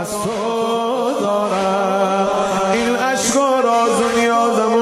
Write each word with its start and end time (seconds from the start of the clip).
از 0.00 0.10
تو 0.10 1.20
دارم. 1.20 2.28
این 2.74 2.96
عشق 2.96 3.36
و 3.36 3.62
راز 3.66 4.00
و 4.00 4.20
نیازم 4.20 4.72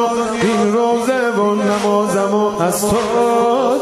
این 0.43 0.73
روزه 0.73 1.41
و 1.41 1.55
نمازم 1.55 2.35
و 2.35 2.63
از 2.63 2.81
تو 2.81 2.97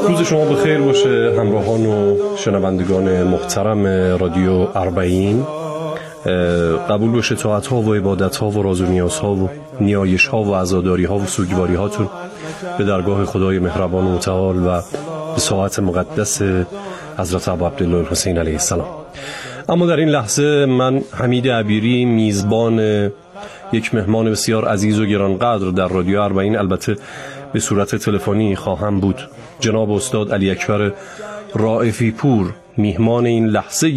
روز 0.09 0.21
شما 0.21 0.45
بخیر 0.45 0.81
باشه 0.81 1.35
همراهان 1.39 1.87
و 1.87 2.17
شنوندگان 2.37 3.23
محترم 3.23 3.87
رادیو 4.19 4.67
اربعین. 4.75 5.47
قبول 6.91 7.11
باشه 7.11 7.35
طاعت 7.35 7.67
ها 7.67 7.77
و 7.77 7.95
عبادت 7.95 8.37
ها 8.37 8.51
و 8.51 8.63
راز 8.63 8.81
و 8.81 8.87
نیاز 8.87 9.19
ها 9.19 9.35
و 9.35 9.51
نیایش 9.81 10.27
ها 10.27 10.43
و 10.43 10.55
عزاداری 10.55 11.05
ها 11.05 11.19
و 11.19 11.27
سوگواری 11.27 11.75
هاتون 11.75 12.09
به 12.79 12.85
درگاه 12.85 13.25
خدای 13.25 13.59
مهربان 13.59 14.07
و 14.07 14.15
متعال 14.15 14.57
و 14.67 14.81
به 15.35 15.41
ساعت 15.41 15.79
مقدس 15.79 16.43
حضرت 17.19 17.49
عبدالله 17.49 18.09
حسین 18.11 18.39
علیه 18.39 18.53
السلام. 18.53 18.89
اما 19.69 19.87
در 19.87 19.97
این 19.97 20.09
لحظه 20.09 20.67
من 20.67 21.01
حمید 21.19 21.49
عبیری 21.49 22.05
میزبان 22.05 22.79
یک 23.73 23.95
مهمان 23.95 24.31
بسیار 24.31 24.65
عزیز 24.65 25.01
و 25.01 25.07
گرانقدر 25.07 25.71
در 25.71 25.89
رادیو 25.89 26.21
اربعین 26.21 26.57
البته 26.57 26.97
به 27.53 27.61
صورت 27.61 27.97
تلفنی 27.97 28.57
خواهم 28.57 29.01
بود. 29.01 29.17
جناب 29.61 29.91
استاد 29.91 30.33
علی 30.33 30.51
اکبر 30.51 30.93
رائفی 31.55 32.11
پور 32.11 32.47
میهمان 32.77 33.27
این 33.27 33.47
لحظه 33.47 33.89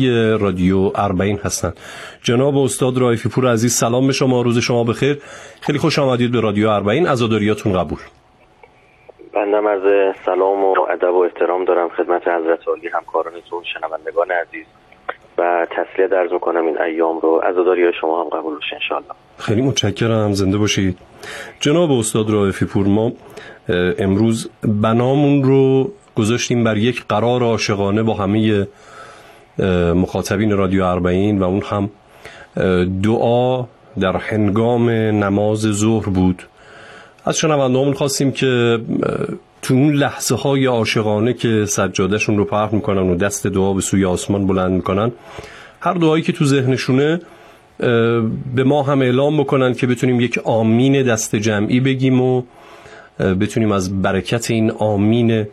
رادیو 0.42 0.92
اربعین 0.96 1.40
هستند. 1.44 1.78
جناب 2.24 2.58
استاد 2.58 2.98
رائفی 2.98 3.30
پور 3.30 3.52
عزیز 3.52 3.74
سلام 3.74 4.08
به 4.08 4.14
شما 4.14 4.42
روز 4.42 4.58
شما 4.58 4.84
بخیر. 4.84 5.22
خیلی 5.62 5.80
خوش 5.80 6.00
آمدید 6.00 6.32
به 6.32 6.42
رادیو 6.42 6.70
اربعین. 6.70 7.08
عزاداریاتون 7.08 7.74
قبول. 7.74 8.00
بنده 9.34 9.60
مرز 9.60 10.16
سلام 10.26 10.66
و 10.66 10.76
ادب 10.90 11.14
و 11.14 11.18
احترام 11.24 11.66
دارم 11.66 11.90
خدمت 11.90 12.22
حضرت 12.28 12.68
عالی 12.68 12.88
همکارانتون 12.94 13.64
شنوندگان 13.74 14.32
عزیز. 14.32 14.79
و 15.40 15.68
تسلیه 15.72 16.08
درز 16.08 16.34
می‌کنم 16.34 16.66
این 16.66 16.82
ایام 16.82 17.20
رو. 17.20 17.42
عزاداری 17.44 17.82
شما 18.02 18.24
هم 18.24 18.30
قبول 18.30 18.58
بشه 18.58 18.74
انشاءالله. 18.74 19.10
خیلی 19.38 19.62
متشکرم. 19.62 20.34
زنده 20.34 20.58
باشید. 20.58 20.98
جناب 21.60 21.92
استاد 21.92 22.30
رائفی 22.30 22.66
پور 22.66 22.88
ما 22.88 23.12
امروز 24.00 24.50
بنامون 24.64 25.44
رو 25.44 25.92
گذاشتیم 26.16 26.64
بر 26.64 26.78
یک 26.78 27.04
قرار 27.10 27.44
عاشقانه 27.44 28.04
با 28.04 28.14
همه 28.14 28.68
مخاطبین 29.96 30.58
رادیو 30.58 30.84
اربعین 30.84 31.40
و 31.40 31.44
اون 31.44 31.62
هم 31.62 31.90
دعا 33.04 33.66
در 34.00 34.18
هنگام 34.18 34.90
نماز 35.24 35.60
ظهر 35.60 36.10
بود. 36.10 36.44
از 37.26 37.38
شنوندهامون 37.38 37.94
خواستیم 37.94 38.32
که 38.32 38.80
تو 39.62 39.74
اون 39.74 39.94
لحظه 39.94 40.36
های 40.36 40.66
عاشقانه 40.66 41.34
که 41.34 41.66
سجادهشون 41.66 42.38
رو 42.38 42.46
پرخ 42.46 42.74
می‌کنن 42.74 43.10
و 43.10 43.16
دست 43.16 43.48
دعا 43.48 43.74
به 43.74 43.82
سوی 43.82 44.06
آسمان 44.06 44.48
بلند 44.48 44.72
می‌کنن 44.72 45.12
هر 45.82 45.94
دعایی 45.94 46.24
که 46.24 46.32
تو 46.32 46.46
ذهنشونه 46.46 47.22
به 48.56 48.64
ما 48.66 48.84
هم 48.84 49.02
اعلام 49.02 49.38
بکنن 49.38 49.74
که 49.74 49.88
بتونیم 49.88 50.20
یک 50.22 50.40
آمین 50.44 51.04
دست 51.04 51.36
جمعی 51.36 51.80
بگیم 51.80 52.22
و 52.22 52.44
بتونیم 53.20 53.72
از 53.72 54.02
برکت 54.02 54.52
این 54.52 54.72
آمین 54.72 55.48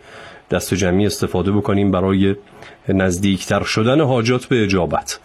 دست 0.51 0.75
جمعی 0.75 1.07
استفاده 1.07 1.53
بکنیم 1.53 1.91
برای 1.91 2.35
نزدیکتر 2.89 3.63
شدن 3.63 4.01
حاجات 4.01 4.45
به 4.45 4.63
اجابت. 4.65 5.20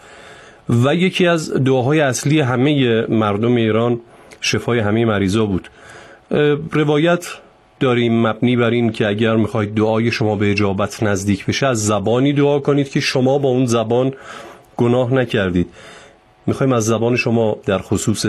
و 0.68 0.94
یکی 0.94 1.26
از 1.26 1.52
دعاهای 1.52 2.00
اصلی 2.00 2.40
همه 2.40 3.06
مردم 3.06 3.54
ایران 3.54 4.00
شفای 4.40 4.78
همه 4.78 5.04
مریضا 5.04 5.46
بود. 5.46 5.68
روایت 6.72 7.26
داریم 7.82 8.26
مبنی 8.26 8.56
بر 8.56 8.70
این 8.70 8.92
که 8.92 9.06
اگر 9.06 9.36
می‌خواید 9.36 9.74
دعای 9.74 10.10
شما 10.10 10.36
به 10.36 10.50
اجابت 10.50 11.02
نزدیک 11.02 11.46
بشه 11.46 11.66
از 11.66 11.86
زبانی 11.86 12.32
دعا 12.32 12.58
کنید 12.58 12.88
که 12.88 13.00
شما 13.00 13.38
با 13.38 13.48
اون 13.48 13.66
زبان 13.66 14.12
گناه 14.76 15.14
نکردید. 15.14 15.68
می‌خوایم 16.46 16.72
از 16.72 16.84
زبان 16.84 17.16
شما 17.16 17.56
در 17.66 17.78
خصوص 17.78 18.26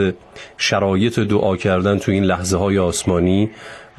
شرایط 0.57 1.19
دعا 1.19 1.55
کردن 1.57 1.97
تو 1.97 2.11
این 2.11 2.23
لحظه 2.23 2.57
های 2.57 2.79
آسمانی 2.79 3.49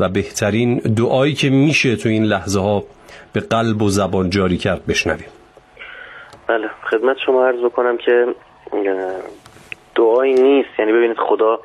و 0.01 0.09
بهترین 0.09 0.79
دعایی 0.79 1.35
که 1.35 1.51
میشه 1.51 1.97
تو 1.97 2.09
این 2.09 2.25
لحظه 2.25 2.61
ها 2.61 2.85
به 3.33 3.41
قلب 3.41 3.83
و 3.83 3.89
زبان 3.89 4.31
جاری 4.31 4.57
کرد 4.57 4.87
بشنویم. 4.87 5.29
بله 6.47 6.69
خدمت 6.91 7.17
شما 7.27 7.47
عرض 7.47 7.61
بکنم 7.65 7.97
که 7.97 8.27
دعایی 9.95 10.35
نیست. 10.35 10.69
یعنی 10.79 10.93
ببینید 10.93 11.17
خدا 11.29 11.61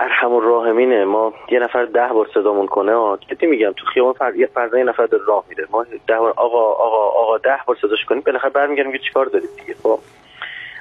ارحم 0.00 0.32
الراحمینه. 0.32 1.04
ما 1.04 1.32
یه 1.50 1.58
نفر 1.58 1.84
ده 1.84 2.08
بار 2.08 2.30
صدامون 2.34 2.66
کنه 2.66 3.16
کتی 3.16 3.46
میگم 3.46 3.72
تو 3.72 3.86
خیابان 3.86 4.12
فر... 4.12 4.34
یه 4.34 4.46
فردا 4.46 4.78
یه 4.78 4.84
نفر 4.84 5.06
در 5.06 5.18
راه 5.18 5.44
میره. 5.48 5.66
ما 5.70 5.86
ده 6.06 6.18
بار 6.18 6.34
آقا 6.36 6.72
آقا 6.72 7.04
آقا 7.20 7.38
ده 7.38 7.58
بار 7.66 7.76
صداش 7.82 8.04
کنیم 8.04 8.22
بالاخره 8.26 8.50
برمیگردیم 8.50 8.92
که 8.92 8.98
چیکار 8.98 9.26
دارید 9.26 9.50
دیگه. 9.60 9.74
خب 9.82 9.98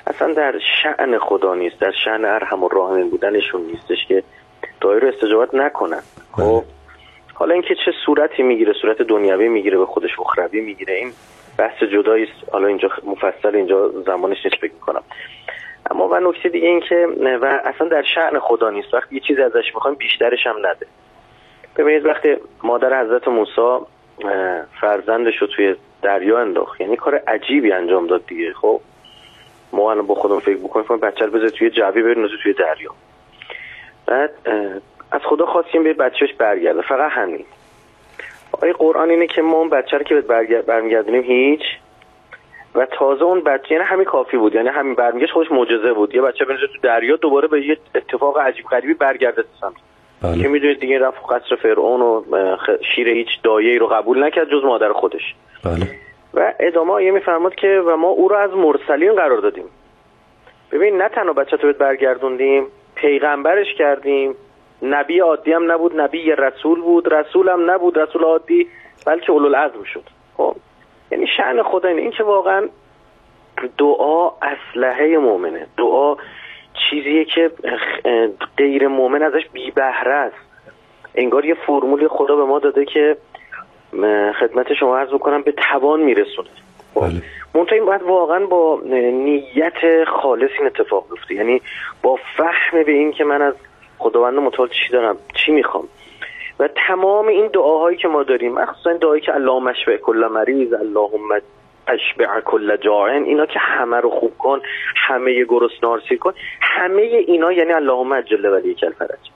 اصلا 0.07 0.33
در 0.33 0.53
شأن 0.83 1.19
خدا 1.19 1.53
نیست 1.53 1.79
در 1.79 1.91
شأن 2.06 2.25
ارحم 2.25 2.63
الراحمین 2.63 3.09
بودنشون 3.09 3.61
نیستش 3.61 4.06
که 4.07 4.23
دعای 4.81 5.00
رو 5.00 5.07
استجابت 5.07 5.56
نکنن. 5.56 6.01
خب 6.31 6.63
حالا 7.33 7.53
اینکه 7.53 7.75
چه 7.85 7.91
صورتی 8.06 8.44
می‌گیره 8.44 8.73
صورت 8.81 9.01
دنیوی 9.01 9.47
می‌گیره 9.47 9.77
به 9.77 9.85
خودش 9.85 10.19
اخروی 10.19 10.61
می‌گیره 10.61 10.94
این 10.94 11.11
بحث 11.57 11.83
جدایی 11.83 12.23
است 12.23 12.53
حالا 12.53 12.67
اینجا 12.67 12.89
مفصل 13.06 13.56
اینجا 13.56 13.89
زمانش 13.89 14.38
نیست 14.45 14.57
فکر 14.61 14.73
می‌کنم. 14.73 15.03
اما 15.91 16.07
و 16.07 16.19
نکته 16.19 16.49
دیگه 16.49 16.67
این 16.67 16.79
که 16.79 17.07
و 17.41 17.45
اصلا 17.63 17.87
در 17.87 18.03
شعن 18.15 18.39
خدا 18.39 18.69
نیست. 18.69 18.93
وقتی 18.93 19.15
یه 19.15 19.21
چیزی 19.21 19.41
ازش 19.41 19.75
می‌خوایم 19.75 19.97
بیشترش 19.97 20.47
هم 20.47 20.55
نده. 20.57 20.87
ببینید 21.77 22.05
وقتی 22.05 22.35
مادر 22.63 23.01
حضرت 23.01 23.27
موسی 23.27 23.85
فرزندش 24.81 25.37
رو 25.37 25.47
توی 25.47 25.75
دریا 26.01 26.39
انداخت 26.39 26.81
یعنی 26.81 26.95
کار 26.95 27.15
عجیبی 27.15 27.71
انجام 27.71 28.07
داد 28.07 28.25
دیگه. 28.25 28.53
خب 28.53 28.81
ما 29.73 29.91
الان 29.91 30.07
با 30.07 30.15
خودم 30.15 30.39
فکر 30.39 30.57
بکنیم 30.57 30.99
بچه 30.99 31.25
رو 31.25 31.31
بذار 31.31 31.49
توی 31.49 31.69
جوی 31.69 32.01
برین 32.01 32.27
توی 32.43 32.53
دریا. 32.53 32.91
بعد 34.05 34.31
از 35.11 35.21
خدا 35.23 35.45
خواستیم 35.45 35.83
به 35.83 35.93
بچهش 35.93 36.33
برگرده 36.33 36.81
فقط 36.81 37.11
همین. 37.11 37.45
آیه 38.61 38.73
قرآن 38.73 39.09
اینه 39.09 39.27
که 39.27 39.41
ما 39.41 39.57
اون 39.57 39.69
بچه 39.69 39.97
رو 39.97 40.03
که 40.03 40.15
برمیگردونیم 40.67 41.23
هیچ 41.23 41.61
و 42.77 42.85
تازه 42.85 43.23
اون 43.23 43.41
بچه 43.41 43.71
یعنی 43.71 43.83
همین 43.83 44.05
کافی 44.05 44.38
بود 44.38 44.55
یعنی 44.55 44.69
همین 44.69 44.95
برمیگشت 44.95 45.31
خودش 45.33 45.51
معجزه 45.51 45.93
بود. 45.93 46.15
یه 46.15 46.21
بچه 46.21 46.45
بنزه 46.45 46.67
تو 46.67 46.79
دریا 46.83 47.15
دوباره 47.15 47.47
به 47.47 47.65
یه 47.65 47.77
اتفاق 47.95 48.38
عجیب 48.38 48.65
غریبی 48.65 48.93
برگرده 48.93 49.43
سمت. 49.61 49.73
بله. 50.21 50.43
که 50.43 50.47
می‌دونید 50.47 50.79
دیگه 50.79 50.99
رفت 50.99 51.17
قصر 51.29 51.55
فرعون 51.55 52.01
و 52.01 52.23
شیر 52.95 53.09
هیچ 53.09 53.27
دایه 53.43 53.79
رو 53.79 53.88
قبول 53.88 54.23
نکرد 54.23 54.49
جز 54.49 54.63
مادر 54.63 54.93
خودش. 54.93 55.35
بله. 55.65 55.89
و 56.33 56.53
ادامه 56.59 57.03
یه 57.03 57.11
میفرماد 57.11 57.55
که 57.55 57.83
و 57.85 57.95
ما 57.95 58.07
او 58.07 58.27
رو 58.27 58.35
از 58.35 58.51
مرسلین 58.51 59.15
قرار 59.15 59.38
دادیم. 59.38 59.65
ببین 60.71 61.01
نه 61.01 61.09
تنها 61.09 61.33
بچه 61.33 61.57
تو 61.57 61.73
برگردوندیم 61.73 62.67
پیغمبرش 62.95 63.73
کردیم. 63.77 64.35
نبی 64.81 65.19
عادی 65.19 65.53
هم 65.53 65.71
نبود 65.71 65.99
نبی 65.99 66.31
رسول 66.31 66.81
بود. 66.81 67.13
رسول 67.13 67.49
هم 67.49 67.71
نبود 67.71 67.97
رسول 67.97 68.23
عادی 68.23 68.67
بلکه 69.05 69.31
اولوالعزم 69.31 69.83
شد. 69.83 70.03
خب 70.38 70.55
یعنی 71.12 71.28
شعن 71.38 71.63
خدا 71.63 71.90
اینه. 71.90 72.01
این 72.01 72.12
که 72.12 72.23
واقعا 72.23 72.69
دعا 73.78 74.31
اسلحه 74.41 75.18
مؤمنه. 75.18 75.68
دعا 75.78 76.16
چیزیه 76.90 77.25
که 77.25 77.51
غیر 78.57 78.88
مؤمن 78.88 79.23
ازش 79.23 79.44
بی 79.53 79.72
بهره 79.72 80.13
است. 80.13 80.35
انگار 81.16 81.45
یه 81.45 81.53
فرمولی 81.53 82.07
خدا 82.07 82.35
به 82.35 82.45
ما 82.45 82.59
داده 82.59 82.85
که 82.85 83.18
خدمت 84.40 84.73
شما 84.73 84.97
عرض 84.97 85.09
بکنم 85.09 85.41
به 85.41 85.51
توان 85.51 86.00
میرسونه. 86.00 86.50
خب، 86.94 87.01
بله. 87.01 87.22
منتها 87.56 87.75
این 87.75 87.85
باید 87.85 88.03
واقعا 88.03 88.45
با 88.45 88.81
نیت 88.85 90.03
خالص 90.03 90.50
این 90.57 90.68
اتفاق 90.68 91.06
بیفته. 91.12 91.35
یعنی 91.35 91.62
با 92.01 92.19
فهم 92.38 92.84
به 92.84 92.91
این 92.91 93.12
که 93.12 93.24
من 93.24 93.41
از 93.41 93.53
خداوند 93.97 94.39
متعال 94.39 94.69
چی 94.69 94.94
دارم 94.94 95.18
چی 95.34 95.51
می‌خوام. 95.51 95.88
و 96.59 96.69
تمام 96.88 97.28
این 97.28 97.47
دعاهایی 97.47 97.97
که 97.97 98.07
ما 98.07 98.23
داریم 98.23 98.53
مخصوصا 98.53 98.94
دعایی 98.94 99.22
که 99.22 99.35
اللهم 99.35 99.68
اشفع 99.68 99.97
کل 99.97 100.28
مریض 100.31 100.73
اللهم 100.73 101.41
اشبع 101.88 102.41
کل 102.41 102.78
جاعن 102.78 103.23
اینا 103.23 103.45
که 103.45 103.59
همه 103.59 103.97
رو 103.97 104.09
خوب 104.09 104.38
کن 104.38 104.62
همه 104.95 105.44
گرسنار 105.44 106.01
سیر 106.09 106.18
کن 106.18 106.33
همه 106.62 107.01
اینا 107.01 107.51
یعنی 107.51 107.74
اللهم 107.74 108.12
اجل 108.12 108.45
ولی 108.45 108.75
کل 108.75 108.92
فرج. 108.92 109.31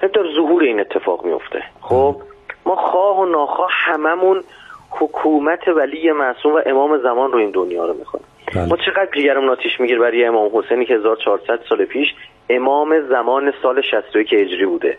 در 0.00 0.22
ظهور 0.36 0.62
این 0.62 0.80
اتفاق 0.80 1.24
میفته 1.24 1.62
خب 1.80 2.16
ما 2.66 2.76
خواه 2.76 3.20
و 3.20 3.26
ناخواه 3.26 3.70
هممون 3.72 4.42
حکومت 4.90 5.68
ولی 5.68 6.12
معصوم 6.12 6.52
و 6.52 6.60
امام 6.66 6.98
زمان 6.98 7.32
رو 7.32 7.38
این 7.38 7.50
دنیا 7.50 7.86
رو 7.86 7.94
می‌خوایم 7.94 8.26
بله. 8.54 8.66
ما 8.66 8.76
چقدر 8.76 9.08
جیگرم 9.14 9.44
ناتیش 9.44 9.80
میگیر 9.80 9.98
برای 9.98 10.24
امام 10.24 10.50
حسینی 10.54 10.84
که 10.84 10.94
1400 10.94 11.60
سال 11.68 11.84
پیش 11.84 12.14
امام 12.50 13.00
زمان 13.00 13.52
سال 13.62 13.82
61 13.82 14.32
هجری 14.32 14.66
بوده. 14.66 14.98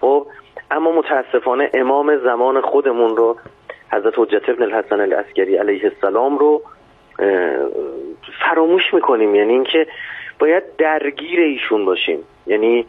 خب 0.00 0.26
اما 0.70 0.92
متاسفانه 0.92 1.70
امام 1.74 2.16
زمان 2.16 2.60
خودمون 2.60 3.16
رو 3.16 3.36
حضرت 3.92 4.14
حجت 4.16 4.48
ابن 4.48 4.62
الحسن 4.62 5.00
العسکری 5.00 5.56
علیه 5.56 5.84
السلام 5.84 6.38
رو 6.38 6.62
فراموش 8.40 8.94
می‌کنیم. 8.94 9.34
یعنی 9.34 9.52
اینکه 9.52 9.86
باید 10.38 10.62
درگیر 10.78 11.40
ایشون 11.40 11.84
باشیم. 11.84 12.18
یعنی 12.46 12.86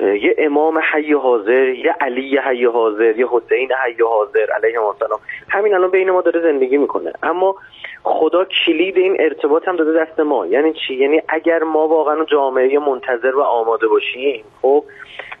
یه 0.00 0.34
امام 0.38 0.80
حی 0.92 1.12
حاضر 1.12 1.68
یه 1.68 1.94
علی 2.00 2.38
حی 2.38 2.64
حاضر 2.64 3.18
یه 3.18 3.26
حسین 3.30 3.68
حی 3.84 4.02
حاضر 4.02 4.46
علیه 4.56 4.82
السلام. 4.82 5.20
همین 5.48 5.74
الان 5.74 5.90
بین 5.90 6.10
ما 6.10 6.20
داره 6.20 6.40
زندگی 6.40 6.76
می‌کنه. 6.76 7.12
اما 7.22 7.54
خدا 8.02 8.44
کلید 8.44 8.96
این 8.96 9.16
ارتباط 9.20 9.68
هم 9.68 9.76
داده 9.76 10.04
دست 10.04 10.20
ما. 10.20 10.46
یعنی 10.46 10.72
چی؟ 10.72 10.94
یعنی 10.94 11.22
اگر 11.28 11.62
ما 11.62 11.88
واقعا 11.88 12.24
جامعه 12.24 12.78
منتظر 12.78 13.36
و 13.36 13.40
آماده 13.40 13.88
باشیم 13.88 14.44
خب 14.62 14.84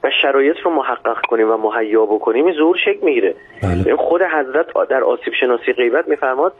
و 0.04 0.10
شرایط 0.22 0.56
رو 0.64 0.70
محقق 0.70 1.20
کنیم 1.28 1.50
و 1.50 1.56
مهیا 1.56 2.06
بکنیم 2.06 2.46
این 2.46 2.54
ظهور 2.54 2.76
شکل 2.76 3.00
می‌گیره. 3.02 3.34
بله. 3.62 3.96
خود 3.96 4.22
حضرت 4.22 4.66
در 4.90 5.04
آسیب 5.04 5.34
شناسی 5.40 5.72
غیبت 5.72 6.08
میفرماد 6.08 6.52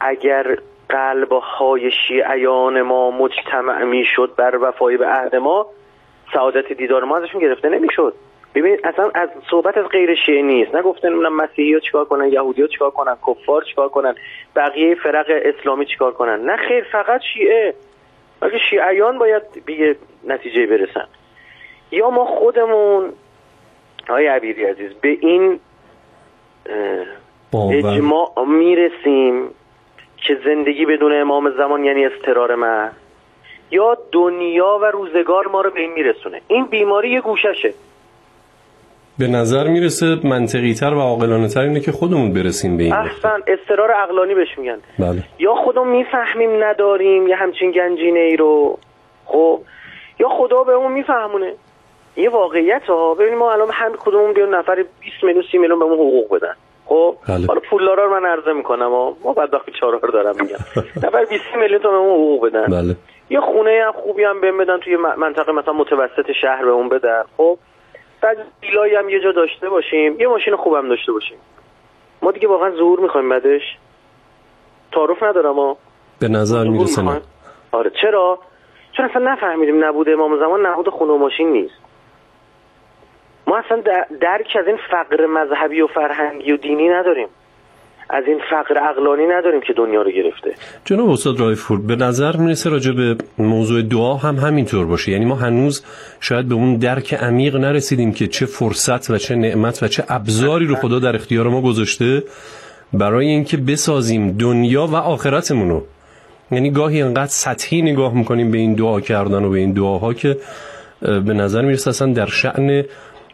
اگر 0.00 0.56
قلب 0.88 1.32
های 1.32 1.90
شیعیان 1.90 2.82
ما 2.82 3.10
مجتمع 3.10 3.84
می‌شد 3.84 4.34
بر 4.36 4.58
وفای 4.62 4.96
به 4.96 5.06
عهد 5.06 5.36
ما 5.36 5.66
سعادت 6.34 6.72
دیدار 6.72 7.04
ما 7.04 7.16
ازشون 7.16 7.40
گرفته 7.40 7.68
نمی‌شد. 7.68 8.14
ببینید 8.54 8.86
اصلا 8.86 9.10
از 9.14 9.28
صحبت 9.50 9.78
از 9.78 9.84
غیر 9.84 10.14
شیعه 10.14 10.42
نیست. 10.42 10.74
نگفته 10.74 11.08
نمی‌دونم 11.08 11.36
مسیحی 11.36 11.74
ها 11.74 11.80
چیکار 11.80 12.04
کنن 12.04 12.28
یهودی 12.28 12.62
ها 12.62 12.68
چیکار 12.68 12.90
کنن 12.90 13.16
کفار 13.26 13.62
چیکار 13.62 13.88
کنن 13.88 14.14
بقیه 14.56 14.94
فرق 14.94 15.26
اسلامی 15.28 15.86
چیکار 15.86 16.12
کنن. 16.12 16.40
نه 16.40 16.56
خیر 16.56 16.84
فقط 16.92 17.20
شیعه. 17.34 17.74
بلکه 18.40 18.58
شیعیان 18.70 19.18
باید 19.18 19.42
به 19.66 19.96
نتیجه 20.24 20.66
برسن. 20.66 21.06
یا 21.92 22.10
ما 22.10 22.24
خودمون 22.24 23.12
آقای 24.08 24.26
عبیری 24.26 24.64
عزیز 24.64 24.92
به 25.00 25.08
این 25.08 25.60
اجماع 27.54 28.32
می‌رسیم 28.46 29.48
که 30.16 30.38
زندگی 30.44 30.86
بدون 30.86 31.20
امام 31.20 31.50
زمان 31.50 31.84
یعنی 31.84 32.06
استرار 32.06 32.54
محض 32.54 32.92
یا 33.70 33.98
دنیا 34.12 34.78
و 34.82 34.84
روزگار 34.84 35.48
ما 35.48 35.60
رو 35.60 35.70
به 35.70 35.80
این 35.80 35.92
میرسونه. 35.92 36.40
این 36.48 36.66
بیماری 36.66 37.10
یه 37.10 37.20
گوششه. 37.20 37.74
به 39.18 39.26
نظر 39.26 39.68
می‌رسه 39.68 40.06
منطقی 40.24 40.74
تر 40.74 40.94
و 40.94 41.00
عاقلانه 41.00 41.48
تر 41.48 41.60
اینه 41.60 41.80
که 41.80 41.92
خودمون 41.92 42.32
برسیم 42.32 42.76
به 42.76 42.82
این. 42.82 42.92
احسن 42.92 43.40
استرار 43.46 43.90
عقلانی 43.90 44.34
بهش 44.34 44.58
میگن. 44.58 44.78
بله. 44.98 45.22
یا 45.38 45.54
خودمون 45.54 45.88
می‌فهمیم 45.88 46.64
نداریم 46.64 47.28
یه 47.28 47.36
همچین 47.36 47.70
گنجینه 47.70 48.20
ای 48.20 48.36
رو. 48.36 48.78
خب 49.24 49.60
یا 50.20 50.28
خدا 50.28 50.64
به 50.64 50.72
اون 50.72 50.92
میفهمونه. 50.92 51.52
یه 52.16 52.30
واقعیت 52.30 52.82
ها. 52.82 53.14
ببینیم 53.14 53.38
ما 53.38 53.52
الان 53.52 53.70
هم 53.72 53.92
کدومون 53.92 54.32
بیان 54.32 54.54
نفر 54.54 54.84
20 55.00 55.24
میلیون 55.24 55.44
30 55.52 55.58
میلیون 55.58 55.78
به 55.78 55.84
اون 55.84 55.94
حقوق 55.94 56.36
بدن. 56.36 56.54
خب؟ 56.86 57.16
بله. 57.28 57.46
حالا 57.46 57.60
پولدارا 57.70 58.04
رو 58.04 58.20
من 58.20 58.26
عرضه 58.26 58.52
می‌کنم 58.52 58.90
ها 58.90 59.16
ما 59.24 59.32
بدبخت 59.32 59.66
بیچاره 59.66 59.98
رو 60.02 60.10
دارم 60.10 60.34
میگم. 60.40 60.56
نفر 61.06 61.24
20 61.24 61.44
میلیون 61.56 61.82
تا 61.82 61.90
به 61.90 61.96
اون 61.96 62.10
حقوق 62.10 62.46
بدن. 62.46 62.66
بله. 62.66 62.96
یه 63.30 63.40
خونه 63.40 63.82
هم 63.86 63.92
خوبی 63.92 64.24
هم 64.24 64.40
بهم 64.40 64.58
بدن 64.58 64.78
توی 64.78 64.96
منطقه 64.96 65.52
مثلا 65.52 65.72
متوسط 65.72 66.32
شهر 66.42 66.64
به 66.64 66.70
اون 66.70 66.88
بدن. 66.88 67.22
خب؟ 67.36 67.58
بعد 68.20 68.36
ویلایی 68.62 68.94
هم 68.94 69.08
یه 69.08 69.20
جا 69.20 69.32
داشته 69.32 69.68
باشیم. 69.68 70.20
یه 70.20 70.28
ماشین 70.28 70.56
خوبم 70.56 70.88
داشته 70.88 71.12
باشیم. 71.12 71.38
ما 72.22 72.30
دیگه 72.30 72.48
واقعا 72.48 72.70
ظهور 72.70 73.00
می‌خوایم 73.00 73.28
بعدش. 73.28 73.62
تعارف 74.92 75.22
ندارم 75.22 75.54
ها 75.54 75.76
به 76.18 76.28
نظر 76.28 76.64
می‌رسه. 76.64 77.02
آره 77.72 77.90
چرا؟ 78.02 78.38
چون 78.96 79.10
اصلا 79.10 79.32
نفهمیدیم 79.32 79.84
نبود 79.84 80.08
امام 80.08 80.38
زمان 80.38 80.66
نبود 80.66 80.88
خونه 80.88 81.12
و 81.12 81.16
ماشین 81.18 81.52
نیست. 81.52 81.74
ما 83.52 83.58
اصلا 83.58 83.80
در- 83.80 84.06
درک 84.20 84.56
از 84.60 84.66
این 84.66 84.78
فقر 84.90 85.26
مذهبی 85.26 85.80
و 85.80 85.86
فرهنگی 85.86 86.52
و 86.52 86.56
دینی 86.56 86.88
نداریم. 86.88 87.26
از 88.10 88.24
این 88.26 88.40
فقر 88.50 88.78
عقلانی 88.78 89.26
نداریم 89.26 89.60
که 89.60 89.72
دنیا 89.72 90.02
رو 90.02 90.10
گرفته. 90.10 90.54
جناب 90.84 91.10
استاد 91.10 91.40
رایفور 91.40 91.80
به 91.80 91.96
نظر 91.96 92.36
می‌رسه 92.36 92.70
راجع 92.70 92.92
به 92.92 93.16
موضوع 93.38 93.82
دعا 93.82 94.14
هم 94.14 94.36
همینطور 94.36 94.86
باشه. 94.86 95.12
یعنی 95.12 95.24
ما 95.24 95.34
هنوز 95.34 95.84
شاید 96.20 96.48
به 96.48 96.54
اون 96.54 96.76
درک 96.76 97.14
عمیق 97.14 97.56
نرسیدیم 97.56 98.12
که 98.12 98.26
چه 98.26 98.46
فرصت 98.46 99.10
و 99.10 99.18
چه 99.18 99.34
نعمت 99.34 99.82
و 99.82 99.88
چه 99.88 100.04
ابزاری 100.08 100.66
رو 100.66 100.74
خدا 100.74 100.98
در 100.98 101.14
اختیار 101.14 101.48
ما 101.48 101.60
گذاشته 101.60 102.22
برای 102.92 103.26
اینکه 103.26 103.56
بسازیم 103.56 104.36
دنیا 104.38 104.86
و 104.86 104.96
آخرتمون 104.96 105.70
رو. 105.70 105.82
یعنی 106.50 106.70
گاهی 106.70 107.02
انقدر 107.02 107.26
سطحی 107.26 107.82
نگاه 107.82 108.14
می‌کنیم 108.14 108.50
به 108.50 108.58
این 108.58 108.74
دعا 108.74 109.00
کردن 109.00 109.44
و 109.44 109.50
به 109.50 109.58
این 109.58 109.72
دعاها 109.72 110.14
که 110.14 110.36
به 111.00 111.34
نظر 111.34 111.62
می‌رسه 111.62 111.90
اصلا 111.90 112.12
در 112.12 112.26
شعن 112.26 112.84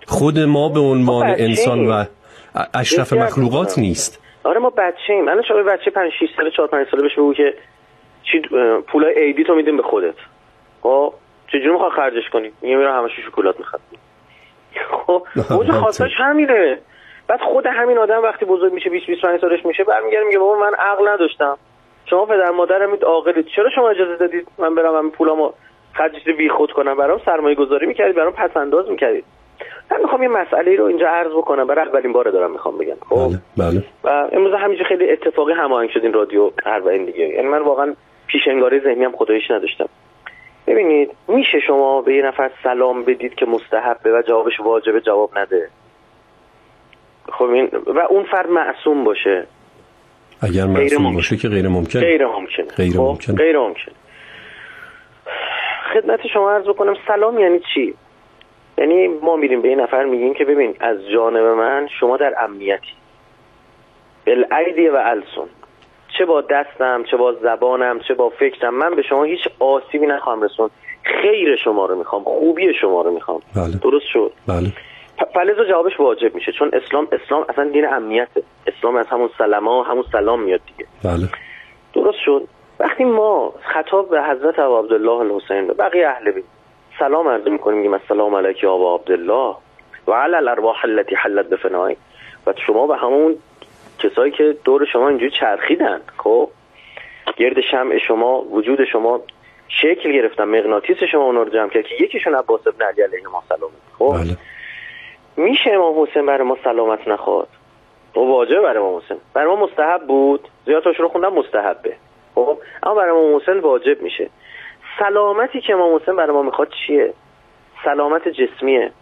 خود 0.09 0.39
ما 0.39 0.69
به 0.69 0.81
عنوان. 0.81 1.27
انسان 1.39 1.87
و 1.87 2.05
اشرف 2.75 3.13
مخلوقات. 3.13 3.79
نیست. 3.79 4.21
آره 4.45 4.61
ما 4.61 4.71
بچه 4.71 5.13
ایم 5.13 5.29
الان 5.29 5.43
شما 5.43 5.63
بچه 5.63 5.91
5 5.91 6.13
6 6.21 6.27
ساله 6.37 6.51
4 6.51 6.67
5 6.69 6.87
ساله 6.91 7.03
بهش 7.03 7.15
بگو 7.15 7.35
که 7.35 7.55
چی 8.23 8.41
پولای 8.87 9.15
عیدی 9.15 9.45
تو 9.45 9.55
میدیم 9.55 9.77
به 9.77 9.83
خودت. 9.83 10.15
خب؟ 10.83 11.15
چجوری 11.47 11.71
می‌خواد 11.71 11.93
خرجش 11.93 12.29
کنی؟ 12.33 12.53
میگه 12.63 12.77
میرم 12.77 12.99
همش 12.99 13.11
شکلات 13.27 13.59
می‌خواد 13.59 13.81
خب؟ 14.91 15.27
موضوع 15.55 15.75
خاصش 15.75 16.11
همینه. 16.19 16.79
بعد 17.29 17.41
خود 17.41 17.67
همین 17.67 17.99
آدم 17.99 18.23
وقتی 18.23 18.45
بزرگ 18.45 18.73
میشه 18.73 18.91
20 18.91 19.07
25 19.07 19.41
سالش 19.41 19.67
میشه 19.67 19.85
برمیگره 19.85 20.25
میگه 20.25 20.39
بابا 20.39 20.59
من 20.59 20.75
عقل 20.79 21.09
نداشتم. 21.09 21.57
شما 22.11 22.27
پدر 22.27 22.51
مادرم 22.51 22.99
عاقلید. 23.07 23.47
چرا 23.57 23.71
شما 23.75 23.89
اجازه 23.89 24.17
دادید 24.17 24.49
من 24.59 24.75
برم 24.75 24.97
همین 24.97 25.11
پولامو 25.11 25.53
خرجش 25.93 26.25
بی 26.39 26.49
خود 26.49 26.73
کنم؟ 26.73 26.97
برام 26.97 27.21
سرمایه 27.25 27.55
گذاری 27.55 27.87
می‌کردید 27.87 28.17
برام 28.17 28.33
پس 28.33 28.57
انداز 28.57 28.91
می‌کردید. 28.91 29.25
من 29.91 30.01
می‌خوام 30.03 30.23
یه 30.23 30.29
مسئله 30.29 30.77
رو 30.77 30.85
اینجا 30.85 31.09
عرض 31.09 31.33
بکنم. 31.33 31.67
برای 31.67 31.89
اولین 31.89 32.13
بار 32.13 32.31
دارم 32.31 32.51
می‌خوام 32.51 32.79
بگم. 32.79 32.97
خب؟ 33.09 33.17
بله 33.19 33.39
بله. 33.57 33.85
و 34.05 34.29
امروز 34.33 34.55
همینجا 34.55 34.85
خیلی 34.85 35.11
اتفاقی 35.11 35.53
هماهنگ 35.53 35.91
شد 35.91 36.01
این 36.03 36.13
رادیو 36.13 36.51
اربعین 36.67 37.05
دیگه. 37.05 37.29
یعنی 37.29 37.49
من 37.49 37.63
واقعا 37.63 37.95
پیش 38.27 38.43
انگاری 38.49 38.81
ذهنی 38.81 39.05
هم 39.05 39.17
خداییش 39.17 39.51
نداشتم. 39.51 39.89
ببینید 40.67 41.11
میشه 41.29 41.61
شما 41.67 42.03
به 42.03 42.15
یه 42.15 42.23
نفر 42.23 42.51
سلام 42.63 43.05
بدید 43.05 43.35
که 43.35 43.47
مستحبه 43.47 44.13
و 44.13 44.23
جوابش 44.29 44.61
واجبه 44.61 45.01
جواب 45.01 45.39
نده. 45.39 45.69
خب 47.33 47.45
این 47.45 47.71
و 47.87 47.99
اون 47.99 48.25
فرد 48.25 48.51
معصوم 48.51 49.05
باشه. 49.05 49.47
اگر 50.43 50.67
معصوم 50.67 51.03
ممکن. 51.03 51.15
باشه 51.15 51.37
که 51.37 51.49
غیر 51.49 51.69
ممکن. 51.69 52.01
غیر 52.01 52.27
ممکنه 52.27 52.67
غیر 52.67 52.93
خب؟ 52.93 52.99
ممکنه. 53.01 53.37
غیر 53.37 53.59
ممکنه 53.59 53.95
خدمت 55.95 56.21
شما 56.33 56.53
عرض 56.53 56.65
بکنم 56.65 56.95
سلام 57.09 57.39
یعنی 57.39 57.61
چی؟ 57.75 57.95
یعنی 58.79 59.09
ما 59.09 59.37
میریم 59.37 59.63
به 59.63 59.69
یه 59.69 59.77
نفر 59.77 60.05
میگیم 60.05 60.35
که 60.35 60.45
ببین 60.45 60.77
از 60.81 60.97
جانب 61.13 61.45
من 61.45 61.89
شما 62.01 62.17
در 62.17 62.35
امنیتی. 62.45 62.93
بالعیدی 64.27 64.89
و 64.89 64.97
السون 64.97 65.49
چه 66.19 66.25
با 66.25 66.41
دستم 66.41 67.05
چه 67.11 67.17
با 67.17 67.33
زبانم 67.33 68.01
چه 68.09 68.15
با 68.15 68.29
فکرم 68.29 68.75
من 68.75 68.95
به 68.95 69.03
شما 69.03 69.25
هیچ 69.25 69.41
آسیبی 69.59 70.07
نخواهم 70.07 70.43
رسون 70.43 70.71
خیر 71.03 71.57
شما 71.57 71.87
رو 71.87 71.95
می‌خوام 71.95 72.25
خوبی 72.25 72.75
شما 72.81 73.03
رو 73.03 73.11
می‌خوام. 73.11 73.41
بله. 73.57 73.79
درست 73.83 74.07
شد. 74.13 74.33
بله. 74.49 74.73
فلزا 75.35 75.65
جوابش 75.65 76.01
واجب 76.01 76.35
میشه 76.35 76.53
چون 76.53 76.71
اسلام 76.73 77.09
اسلام 77.13 77.45
اصلا 77.49 77.69
دین 77.69 77.87
امنیته 77.87 78.43
اسلام 78.67 78.97
از 78.97 79.07
همون 79.07 79.31
سلما 79.39 79.83
همون 79.83 80.05
سلام 80.13 80.43
میاد 80.43 80.61
دیگه. 80.67 80.89
بله. 81.05 81.29
درست 81.95 82.19
شد. 82.25 82.49
وقتی 82.81 83.05
ما 83.05 83.55
خطاب 83.61 84.11
به 84.11 84.23
حضرت 84.23 84.59
عبدالله 84.59 85.19
الحسین 85.21 85.71
و 85.71 85.75
بقیه 85.75 86.09
اهل 86.09 86.31
بیت 86.31 86.45
سلام 86.99 87.29
عرض 87.29 87.49
می‌کنیم 87.49 87.77
میگیم 87.77 87.95
السلام 87.95 88.35
علیک 88.35 88.63
یا 88.63 88.73
ابا 88.73 88.95
عبدالله. 88.95 89.57
و 90.07 90.13
علی 90.13 90.35
الارواح 90.35 90.85
التي 90.85 91.15
حلت 91.15 91.47
بفنای. 91.47 91.97
و 92.47 92.53
شما 92.67 92.87
به 92.87 92.97
همون 92.97 93.37
کسایی 93.99 94.33
که 94.33 94.57
دور 94.65 94.85
شما 94.93 95.09
اینجوری 95.09 95.31
چرخیدن 95.31 96.01
خب؟ 96.17 96.49
گرد 97.37 97.61
شمع 97.71 97.99
شما 97.99 98.41
وجود 98.41 98.85
شما 98.85 99.21
شکل 99.69 100.13
گرفتن 100.13 100.45
مغناطیس 100.45 100.97
شما 101.13 101.23
اونا 101.23 101.43
رو 101.43 101.51
جمع 101.51 101.69
کرد 101.69 101.85
که 101.85 102.05
یکیشون 102.05 102.35
عباس 102.35 102.67
ابن 102.67 102.85
علی 102.85 103.03
علیه 103.03 103.29
ما 103.33 103.43
سلام 103.49 103.71
خب؟ 103.99 104.25
بله. 104.25 104.37
میشه 105.37 105.71
امام 105.71 106.03
حسین 106.03 106.27
برای 106.27 106.47
ما 106.47 106.57
سلامت 106.65 107.09
نخواد؟ 107.09 107.49
و 108.17 108.21
واجب 108.21 108.63
برای 108.63 108.79
امام 108.79 108.97
حسین. 108.97 109.17
برای 109.35 109.47
ما 109.49 109.57
مستحب 109.57 110.07
بود؟ 110.07 110.49
زیادش 110.67 111.01
رو 111.01 111.09
خوندم 111.09 111.33
مستحبه. 111.33 111.97
خب 112.35 112.59
اما 112.83 112.95
برای 112.95 113.11
امام 113.11 113.37
حسین 113.37 113.59
واجب 113.59 114.03
میشه. 114.03 114.31
سلامتی 114.99 115.61
که 115.61 115.73
امام 115.73 115.95
حسین 115.97 116.17
برای 116.17 116.33
ما 116.33 116.43
می‌خواد 116.43 116.69
چیه؟ 116.87 117.15
سلامت 117.85 118.29
جسمیه 118.29 118.93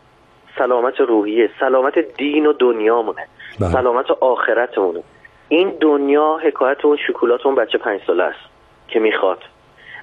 سلامت 0.59 1.01
روحیه 1.01 1.51
سلامت 1.61 1.99
دین 1.99 2.47
و 2.47 2.53
دنیامونه 2.53 3.27
بله. 3.61 3.71
سلامت 3.71 4.11
آخرتمونه. 4.11 5.03
این 5.49 5.73
دنیا 5.81 6.37
حکایت 6.43 6.85
اون 6.85 6.99
شکلات 7.09 7.47
اون 7.47 7.55
بچه 7.55 7.79
پنج 7.79 8.01
ساله 8.07 8.25
است 8.25 8.41
که 8.89 9.01
می‌خواد. 9.01 9.39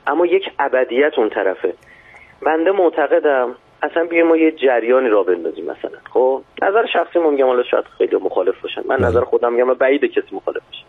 اما 0.08 0.26
یک 0.26 0.52
ابدیت 0.60 1.14
اون 1.18 1.30
طرفه. 1.30 1.74
بنده 2.42 2.72
معتقدم 2.72 3.56
اصلا 3.84 4.06
بیایم 4.06 4.28
ما 4.28 4.38
یه 4.38 4.52
جریانی 4.52 5.10
را 5.10 5.24
بندازیم 5.24 5.66
مثلا. 5.66 6.00
خب 6.14 6.42
نظر 6.62 6.86
شخصی 6.86 7.20
ما 7.20 7.30
میگم 7.30 7.46
حالا 7.46 7.64
شاید 7.64 7.86
خیلی 7.98 8.16
مخالف 8.16 8.62
باشن. 8.62 8.82
من 8.86 8.98
بله. 8.98 9.08
نظر 9.08 9.22
خودم 9.22 9.54
میگم 9.54 9.70
و 9.70 9.74
بعید 9.74 10.06
کسی 10.06 10.36
مخالف 10.36 10.62
باشه 10.66 10.86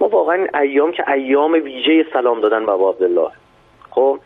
ما 0.00 0.08
واقعا 0.08 0.34
این 0.34 0.56
ایام 0.56 0.92
که 0.92 1.10
ایام 1.10 1.52
ویژه 1.52 2.06
سلام 2.12 2.40
دادن 2.40 2.66
به 2.66 2.72
عبدالله. 2.72 3.30
خب 3.98 4.18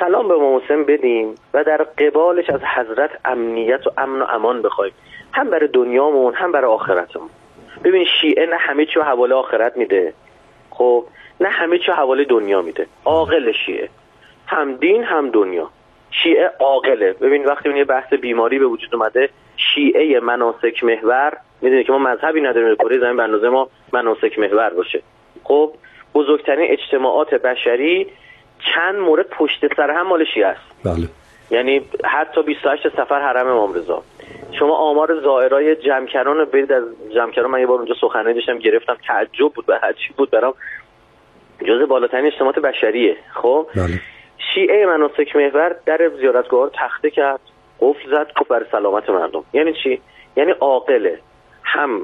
سلام 0.00 0.28
به 0.28 0.34
حسین 0.34 0.84
بدیم 0.84 1.34
و 1.54 1.64
در 1.64 1.76
قبالش 1.76 2.50
از 2.50 2.60
حضرت 2.64 3.10
امنیت 3.24 3.86
و 3.86 3.90
امن 3.98 4.22
و 4.22 4.24
امان 4.24 4.62
بخوایم. 4.62 4.92
هم 5.32 5.50
برای 5.50 5.68
دنیامون 5.68 6.34
هم 6.34 6.52
برای 6.52 6.70
آخرتمون. 6.70 7.28
ببین 7.84 8.06
شیعه 8.20 8.46
نه 8.46 8.56
همه 8.56 8.86
چی 8.86 8.92
رو 8.94 9.02
حواله 9.02 9.34
آخرت 9.34 9.76
میده. 9.76 10.12
خب 10.70 11.04
نه 11.40 11.48
همه 11.48 11.78
چی 11.78 11.84
رو 11.86 11.94
حواله 11.94 12.24
دنیا 12.24 12.62
میده. 12.62 12.86
عاقل 13.04 13.52
شیعه. 13.66 13.88
هم 14.46 14.74
دین 14.76 15.04
هم 15.04 15.30
دنیا. 15.30 15.70
شیعه 16.10 16.50
عاقله. 16.60 17.12
ببین 17.12 17.44
وقتی 17.44 17.68
اون 17.68 17.78
یه 17.78 17.84
بحث 17.84 18.12
بیماری 18.12 18.58
به 18.58 18.66
وجود 18.66 18.94
اومده 18.94 19.28
شیعه 19.56 20.20
مناسک 20.20 20.84
محور 20.84 21.36
می‌دونی 21.60 21.84
که 21.84 21.92
ما 21.92 21.98
مذهبی 21.98 22.40
نداریم 22.40 22.74
کره 22.74 22.98
زمین 22.98 23.16
به 23.16 23.22
اندازه 23.22 23.48
ما 23.48 23.68
مناسک 23.92 24.38
محور 24.38 24.70
باشه. 24.70 25.02
خب 25.44 25.72
بزرگترین 26.14 26.70
اجتماعات 26.70 27.34
بشری 27.34 28.06
چند 28.74 28.94
مورد 28.94 29.28
پشت 29.28 29.74
سر 29.76 29.90
هم 29.90 30.06
مال 30.06 30.24
شیعه 30.34 30.46
است. 30.46 30.60
بله. 30.84 31.08
یعنی 31.50 31.80
حتی 32.04 32.42
28 32.42 32.88
سفر 32.88 33.20
حرم 33.20 33.46
امام 33.46 33.74
رضا. 33.74 34.02
شما 34.58 34.76
آمار 34.76 35.20
زائرای 35.20 35.76
جمکران 35.76 36.36
رو 36.36 36.46
برید 36.46 36.72
از 36.72 36.84
جمکران. 37.14 37.50
من 37.50 37.60
یه 37.60 37.66
بار 37.66 37.78
اونجا 37.78 37.94
سخنرانی 38.00 38.34
داشتم 38.34 38.58
گرفتم 38.58 38.96
تعجب 39.06 39.52
بود 39.54 39.66
به 39.66 39.74
چی 40.06 40.12
بود 40.16 40.30
برام. 40.30 40.54
جز 41.66 41.88
بالاترین 41.88 42.26
اجتماعات 42.26 42.58
بشریه. 42.58 43.16
خب؟ 43.34 43.66
بله. 43.76 44.00
شیعه 44.54 44.86
مناسک 44.86 45.36
محور 45.36 45.76
در 45.86 46.10
زیارتگاه 46.20 46.70
تخته 46.74 47.10
کرد 47.10 47.40
قفل 47.80 48.10
زد 48.10 48.32
گفت 48.40 48.48
برای 48.48 48.66
سلامت 48.72 49.10
مردم. 49.10 49.44
یعنی 49.52 49.72
چی؟ 49.82 50.00
یعنی 50.36 50.50
عاقله 50.50 51.18
هم 51.62 52.00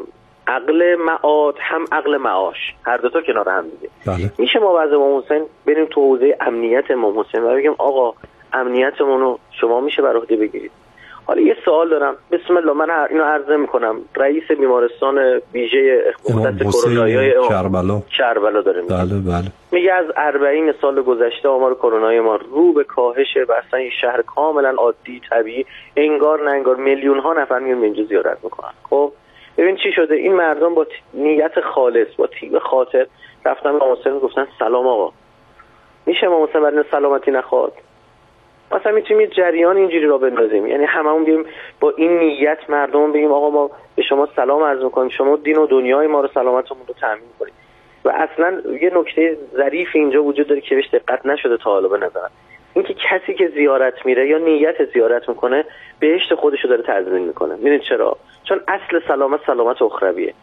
عقل 0.49 0.97
معاد 0.97 1.55
هم 1.61 1.85
عقل 1.93 2.17
معاش. 2.17 2.75
هر 2.87 2.97
دو 2.97 3.09
تا 3.09 3.23
کنار 3.23 3.49
هم 3.49 3.65
دیگه. 3.69 3.89
بله. 4.07 4.33
میشه 4.39 4.59
ما 4.59 4.73
بعد 4.73 4.93
امام 4.93 5.19
حسین 5.19 5.43
بریم 5.67 5.85
تو 5.85 6.01
حوزه 6.01 6.37
امنیت 6.41 6.91
امام 6.91 7.19
حسین 7.21 7.43
و 7.43 7.55
بگیم 7.55 7.75
آقا 7.79 8.13
امنیتمون 8.53 9.21
رو 9.21 9.39
شما 9.61 9.81
میشه 9.81 10.03
بر 10.03 10.17
عهده 10.17 10.37
بگیرید. 10.37 10.71
حالا 11.27 11.41
یه 11.41 11.57
سوال 11.65 11.89
دارم. 11.89 12.17
بسم 12.33 12.57
الله 12.57 12.73
من 12.73 12.91
اینو 13.11 13.25
عرضه 13.25 13.57
می‌کنم. 13.57 13.97
رئیس 14.17 14.43
بیمارستان 14.51 15.19
ویژه 15.55 16.05
مختص 16.35 16.85
کرونایی 16.85 17.33
کربلا. 17.49 18.03
کربلا 18.19 18.61
داره 18.61 18.83
میگه. 18.83 18.95
بله 18.95 19.05
بله. 19.05 19.53
میگه 19.73 19.93
از 19.93 20.05
40 20.33 20.73
سال 20.81 21.03
گذشته 21.03 21.49
آمار 21.49 21.75
کرونای 21.75 22.21
ما 22.21 22.37
رو 22.37 22.73
به 22.73 22.85
کاهشه 22.85 23.45
و 23.49 23.53
اصلا 23.53 23.79
این 23.79 23.91
شهر 24.01 24.23
کاملا 24.23 24.75
عادی 24.79 25.21
طبیعی 25.31 25.67
انگار 25.97 26.45
نه 26.45 26.51
انگار 26.51 26.77
میلیون 26.77 27.19
ها 27.19 27.33
نفر 27.33 27.59
میان 27.59 27.81
به 27.81 27.87
اینجا 27.87 28.03
زیارت 28.03 28.39
می‌کنن. 28.45 28.73
خب؟ 28.91 29.13
ببین 29.59 29.77
چی 29.77 29.93
شده؟ 29.93 30.15
این 30.15 30.35
مردم 30.35 30.75
با 30.75 30.87
نیت 31.15 31.61
خالص 31.61 32.09
با 32.17 32.27
تیب 32.27 32.59
خاطر 32.59 33.07
رفتن 33.45 33.79
به 33.79 33.85
امام 33.85 34.19
گفتن 34.19 34.47
سلام 34.59 34.87
آقا. 34.87 35.13
میشه 36.07 36.27
امام 36.27 36.43
حسین 36.43 36.61
برای 36.61 36.85
سلامتی 36.91 37.31
نخواد؟ 37.31 37.73
مثلا 38.73 38.93
می‌تونیم 38.93 39.21
یه 39.21 39.27
جریان 39.27 39.77
اینجوری 39.77 40.07
را 40.07 40.19
بندازیم. 40.19 40.67
یعنی 40.67 40.85
هممون 40.85 41.25
بیم 41.25 41.45
با 41.81 41.93
این 41.97 42.19
نیت 42.19 42.59
مردم 42.69 43.13
بگیم 43.13 43.33
آقا 43.33 43.51
ما 43.51 43.71
به 43.97 44.03
شما 44.03 44.29
سلام 44.37 44.63
عرض 44.63 44.83
می‌کنیم. 44.83 45.09
شما 45.09 45.37
دین 45.37 45.59
و 45.59 45.67
دنیای 45.67 46.07
ما 46.07 46.21
رو 46.21 46.29
سلامتمون 46.35 46.83
رو 46.89 46.95
تامین 47.01 47.23
کنید. 47.39 47.55
و 48.05 48.09
اصلا 48.09 48.63
یه 48.83 48.91
نکته 48.95 49.39
ظریف 49.57 49.89
اینجا 49.95 50.25
وجود 50.25 50.47
داره 50.47 50.61
که 50.61 50.75
بهش 50.75 50.89
دقت 50.93 51.27
نشده 51.27 51.57
تا 51.57 51.71
حالا 51.71 51.89
به 51.89 51.97
نظرم. 51.97 52.31
اینکه 52.79 52.95
کسی 52.95 53.35
که 53.35 53.49
زیارت 53.49 54.07
میره 54.07 54.29
یا 54.29 54.39
نیت 54.39 54.93
زیارت 54.93 55.29
می‌کنه 55.29 55.65
بهشت 56.01 56.35
خودش 56.35 56.59
رو 56.65 56.71
داره 56.71 56.83
تضمین 56.83 57.23
می‌کنه. 57.23 57.55
می‌دونید 57.55 57.83
چرا؟ 57.83 58.17
چون 58.45 58.61
اصل 58.69 59.01
سلامت 59.09 59.41
سلامت 59.47 59.83
اخرویه. 59.83 60.35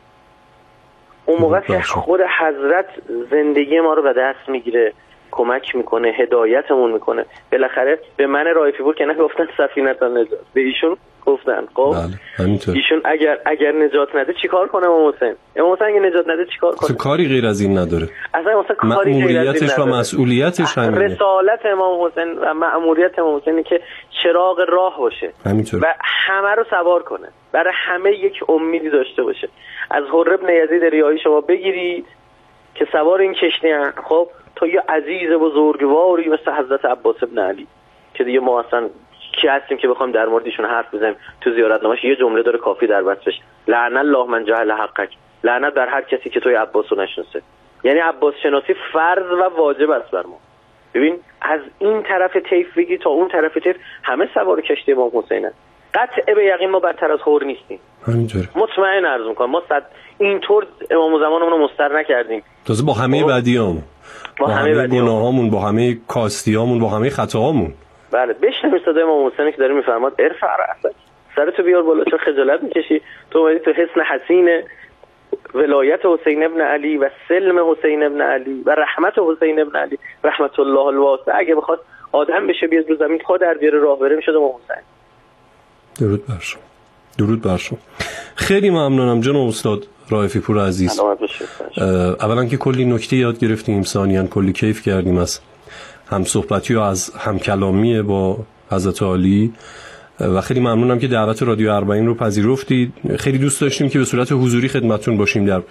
اون 1.26 1.42
موقع 1.42 1.60
که. 1.60 1.82
خود 1.82 2.22
حضرت 2.22 2.88
زندگی 3.30 3.80
ما 3.80 3.94
رو 3.94 4.02
به 4.02 4.14
دست 4.14 4.50
می‌گیره. 4.50 4.94
کمک 5.36 5.76
می‌کنه 5.76 6.08
هدایتمون 6.08 6.92
می‌کنه. 6.92 7.26
بالاخره 7.52 8.00
به 8.18 8.28
من 8.28 8.46
رایفی 8.56 8.84
بود 8.84 8.96
که 8.96 9.06
نگفتن 9.06 9.48
سفینت 9.58 10.04
نجات. 10.04 10.40
به 10.54 10.62
ایشون 10.62 10.98
گفتن. 11.26 11.68
خب؟ 11.74 11.96
بله 12.40 12.60
ایشون 12.76 13.02
اگر 13.06 13.38
اگر 13.46 13.72
نجات 13.72 14.16
نده 14.16 14.34
چیکار 14.42 14.68
کنه 14.68 14.86
امام 14.86 15.14
حسین؟ 15.16 15.34
امام 15.56 15.74
حسین 15.74 15.88
اگه 15.88 16.00
نجات 16.00 16.28
نده 16.28 16.46
چیکار 16.54 16.74
اصلا 16.74 16.88
کنه 16.88 16.98
کاری 16.98 17.28
غیر 17.28 17.46
از 17.46 17.62
این 17.62 17.78
نداره. 17.78 18.10
اصلا 18.34 18.62
مثلا 18.62 18.76
کاری 18.76 19.12
غیر 19.28 19.38
از 19.40 19.62
این 19.62 19.66
مأموریتش 19.66 19.80
و 19.80 19.82
نداره. 19.82 20.00
مسئولیتش 20.00 20.78
همینه. 20.78 21.06
رسالت 21.06 21.66
امام 21.66 22.06
حسین 22.06 22.38
و 22.40 22.54
مأموریت 22.54 23.20
امام 23.20 23.38
حسینه 23.38 23.64
که 23.64 23.82
چراغ 24.24 24.66
راه 24.70 24.98
باشه 25.00 25.32
همینطور. 25.46 25.80
و 25.84 25.86
همه 26.02 26.56
رو 26.56 26.64
سوار 26.70 27.04
کنه. 27.04 27.28
برای 27.52 27.74
همه 27.76 28.12
یک 28.12 28.50
امیدی 28.50 28.90
داشته 28.90 29.24
باشه. 29.24 29.50
از 29.92 30.04
حر 30.04 30.34
ابن 30.34 30.50
یزید 30.50 30.84
ریایی 30.84 31.20
شما 31.20 31.42
بگیرید 31.42 32.06
که 32.76 32.88
سوار 32.92 33.22
این 33.22 33.34
کشتی. 33.34 33.68
خب؟ 34.10 34.28
تا 34.56 34.68
یه 34.68 34.84
عزیز 34.90 35.30
بزرگواری 35.30 36.30
مثل 36.30 36.52
حضرت 36.52 36.86
عباس 36.86 37.24
ابن 37.24 37.40
علی. 37.40 37.68
که 38.14 38.24
دیگه 38.24 38.40
ما 38.40 38.60
اصلا 38.60 38.90
کی 39.42 39.48
هستیم 39.48 39.78
که 39.78 39.88
بخوایم 39.88 40.12
در 40.12 40.26
موردشون 40.26 40.66
حرف 40.66 40.94
بزنیم؟ 40.94 41.16
تو 41.42 41.54
زیارت 41.54 41.84
نماش 41.84 42.04
یه 42.04 42.16
جمله 42.16 42.44
داره 42.44 42.60
کافی 42.60 42.88
در 42.88 43.04
بشه 43.04 43.42
لعن 43.68 43.98
الله 43.98 44.26
من 44.26 44.46
جهل 44.46 44.72
حقک. 44.72 45.10
لعنت 45.44 45.74
بر 45.74 45.88
هر 45.88 46.02
کسی 46.02 46.30
که 46.30 46.40
توی 46.40 46.54
عباس 46.54 46.86
رو 46.90 47.02
نشناسه. 47.02 47.42
یعنی 47.84 48.00
عباس 48.00 48.34
شناسی 48.44 48.76
فرض 48.94 49.32
و 49.32 49.44
واجب 49.44 49.90
است 49.90 50.12
بر 50.12 50.24
ما. 50.24 50.40
ببین 50.94 51.20
از 51.42 51.62
این 51.80 52.04
طرف 52.04 52.36
طیف 52.36 52.78
بگی 52.78 52.98
تا 52.98 53.10
اون 53.10 53.28
طرف 53.28 53.58
طیف 53.58 53.76
همه 54.04 54.30
سوار 54.34 54.62
کشتی 54.62 54.92
امام 54.92 55.12
حسینن 55.14 55.52
قطع 55.94 56.34
به 56.34 56.46
یقین 56.46 56.70
ما 56.70 56.80
بدتر 56.80 57.12
از 57.12 57.22
هور 57.22 57.44
نیستیم. 57.44 57.80
همینطوره. 58.08 58.50
مطمئن 58.56 59.06
عرض 59.06 59.28
می‌کنم 59.28 59.50
ما 59.50 59.64
صد 59.70 59.86
اینطور 60.18 60.68
امام 60.92 61.20
زمانمون 61.20 61.52
رو 61.52 61.58
مستر 61.58 62.00
نکردیم. 62.00 62.44
تازه 62.66 62.86
با 62.86 62.94
همه 62.94 63.24
خب. 63.24 63.32
بدیام 63.32 63.76
با 64.40 64.46
با 64.48 64.54
همه 64.54 64.70
همه. 64.70 64.88
گناهامون 64.88 65.50
با 65.50 65.60
همه 65.60 65.98
کاستیامون 66.08 66.80
با 66.80 66.90
همه 66.90 67.10
خطاهامون. 67.10 67.74
بله 68.12 68.34
بشنوید 68.34 68.82
صدای 68.86 69.04
امام 69.04 69.28
حسین 69.28 69.52
که 69.52 69.58
داره 69.58 69.74
میفرماد 69.74 70.14
ارفع 70.20 70.48
رأسک 70.48 70.96
سرتو 71.36 71.64
بیار 71.64 71.84
بالا 71.84 72.04
چون 72.04 72.20
خجالت 72.20 72.64
می‌کشی. 72.64 73.02
تو 73.32 73.40
اومدی 73.40 73.60
تو 73.60 73.72
حسن 73.72 74.02
حسین 74.02 74.64
ولایت 75.54 76.00
حسین 76.06 76.46
ابن 76.46 76.62
علی 76.62 76.98
و 76.98 77.10
سلم 77.28 77.72
حسین 77.72 78.04
ابن 78.04 78.22
علی 78.22 78.64
و 78.66 78.72
رحمت 78.72 79.14
حسین 79.18 79.60
ابن 79.60 79.76
علی. 79.76 80.00
رحمت 80.24 80.60
الله 80.60 80.80
الواسع. 80.80 81.32
اگه 81.36 81.56
بخواد 81.56 81.80
آدم 82.12 82.48
بشه 82.48 82.68
بیاد 82.68 82.90
رو 82.90 82.96
زمین 82.96 83.20
خود 83.26 83.42
در 83.42 83.54
بیاره 83.54 83.80
راه 83.80 84.00
بره 84.00 84.16
می‌شد 84.16 84.36
امام 84.36 84.52
حسین. 84.52 84.84
درود 86.00 86.28
بر 86.28 86.40
شما. 86.40 86.62
درود 87.18 87.42
بر 87.42 87.58
شما. 87.58 87.80
خیلی 88.36 88.70
ممنونم 88.70 89.22
جناب 89.22 89.48
استاد 89.48 89.88
رائفی 90.10 90.40
پور 90.40 90.68
عزیز. 90.68 91.02
اولا 92.22 92.46
که 92.46 92.58
کلی 92.58 92.86
نکته 92.86 93.16
یاد 93.16 93.40
گرفتیم 93.40 93.84
ثانیا 93.84 94.28
کلی 94.28 94.54
کیف 94.54 94.82
کردیم 94.82 95.18
از 95.18 95.40
هم 96.08 96.24
صحبتی 96.24 96.76
و 96.76 96.80
از 96.80 97.10
هم 97.10 97.40
کلامی 97.40 98.02
با 98.02 98.38
حضرت 98.72 99.02
عالی. 99.04 99.54
و 100.20 100.42
خیلی 100.42 100.60
ممنونم 100.60 101.00
که 101.00 101.08
دعوت 101.08 101.44
رادیو 101.44 101.72
اربعین 101.72 102.08
رو 102.08 102.14
پذیرفتید. 102.14 102.94
خیلی 103.20 103.38
دوست 103.38 103.62
داشتیم 103.62 103.90
که 103.90 104.00
به 104.00 104.06
صورت 104.06 104.32
حضوری 104.32 104.68
خدمتتون 104.68 105.18
باشیم 105.18 105.46
در 105.46 105.62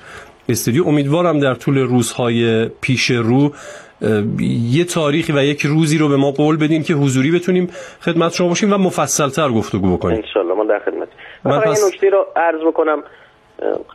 استودیو. 0.48 0.86
امیدوارم 0.86 1.38
در 1.40 1.54
طول 1.54 1.78
روزهای 1.78 2.68
پیش 2.80 3.10
رو 3.10 3.52
یه 4.70 4.84
تاریخی 4.84 5.32
و 5.32 5.44
یک 5.44 5.66
روزی 5.66 5.98
رو 5.98 6.08
به 6.08 6.16
ما 6.16 6.30
قول 6.30 6.56
بدین 6.56 6.82
که 6.82 6.94
حضوری 6.94 7.30
بتونیم 7.30 7.68
خدمت 8.00 8.32
شما 8.32 8.48
باشیم 8.48 8.72
و 8.72 8.78
مفصلتر 8.78 9.48
گفتگو 9.48 9.96
بکنیم. 9.96 10.16
انشالله 10.16 10.54
من 10.54 10.66
در 10.66 10.78
من 11.44 11.56
من 11.56 11.60
پس- 11.60 11.82
یه 11.82 11.88
نکته 11.88 12.10
رو 12.10 12.26
عرض 12.36 12.60
بکنم 12.60 13.04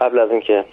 قبل 0.02 0.20
از 0.20 0.32
اینکه 0.32 0.66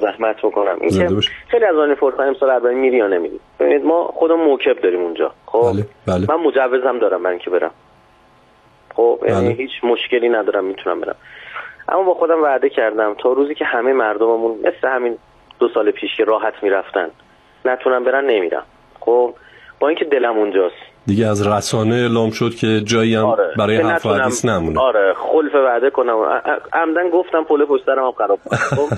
زحمت 0.00 0.36
بکنم 0.42 0.76
این 0.80 0.90
که. 0.90 1.30
خیلی 1.48 1.64
از 1.64 1.76
آن 1.76 1.94
فرصت 1.94 2.20
امسال 2.20 2.50
اربعین 2.50 2.78
میری 2.78 2.96
یا 2.96 3.06
نمیری 3.06 3.40
ببینید 3.60 3.84
ما 3.84 4.04
خودمون 4.04 4.44
موکب 4.46 4.80
داریم 4.80 5.00
اونجا 5.00 5.32
خب 5.46 5.72
بله، 5.72 5.86
بله. 6.06 6.36
من 6.36 6.44
مجوزم 6.44 6.98
دارم 6.98 7.22
برای 7.22 7.36
اینکه 7.36 7.50
برم 7.50 7.70
خب 8.94 9.18
یعنی 9.28 9.44
بله. 9.44 9.54
هیچ 9.54 9.70
مشکلی 9.82 10.28
ندارم 10.28 10.64
می‌تونم 10.64 11.00
برم 11.00 11.16
اما 11.88 12.02
با 12.02 12.14
خودم 12.14 12.42
وعده 12.42 12.68
کردم 12.68 13.14
تا 13.18 13.32
روزی 13.32 13.54
که 13.54 13.64
همه 13.64 13.92
مردممون 13.92 14.58
مثل 14.58 14.88
همین 14.88 15.18
دو 15.58 15.68
سال 15.74 15.90
پیش 15.90 16.16
که 16.16 16.24
راحت 16.24 16.54
می‌رفتن 16.62 17.08
نتونم 17.64 18.04
برن 18.04 18.24
نمیرم 18.24 18.64
خب 19.00 19.34
با 19.80 19.88
اینکه 19.88 20.04
دلم 20.04 20.38
اونجاست. 20.38 20.76
دیگه 21.06 21.26
از 21.26 21.46
رسانه 21.46 21.94
اعلام 21.94 22.30
شد 22.30 22.54
که 22.54 22.80
جایی 22.80 23.14
هم 23.14 23.26
آره. 23.26 23.54
برای 23.58 23.76
حرف 23.76 24.06
حدیث 24.06 24.44
نمونه. 24.44 24.80
آره 24.80 25.14
خلف 25.14 25.54
وعده 25.54 25.90
کنم. 25.90 26.16
عمدن 26.72 27.10
گفتم 27.10 27.44
پل 27.44 27.64
پشت 27.64 27.86
سرم 27.86 28.04
هم 28.04 28.12
خراب. 28.12 28.38
خب. 28.76 28.88